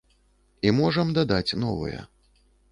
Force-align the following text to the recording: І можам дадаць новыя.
І 0.69 0.71
можам 0.79 1.13
дадаць 1.19 1.57
новыя. 1.67 2.01